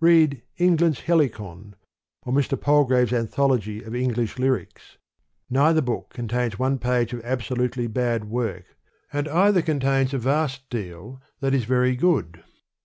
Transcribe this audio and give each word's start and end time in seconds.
Read 0.00 0.42
England 0.58 0.96
^s 0.96 1.00
Helicon, 1.02 1.76
or 2.24 2.32
Mr. 2.32 2.60
Palgrave's 2.60 3.12
anth 3.12 3.38
ology 3.38 3.82
o£ 3.82 3.96
English 3.96 4.36
Lyrics: 4.36 4.98
neither 5.48 5.80
book 5.80 6.10
con 6.10 6.26
tains 6.26 6.54
one 6.54 6.76
page 6.76 7.12
of 7.12 7.24
absolutely 7.24 7.86
bad 7.86 8.24
work, 8.24 8.64
and 9.12 9.28
either 9.28 9.62
contains 9.62 10.12
a 10.12 10.18
vast 10.18 10.68
deal 10.70 11.22
that 11.38 11.54
is 11.54 11.66
very 11.66 11.94
good. 11.94 12.42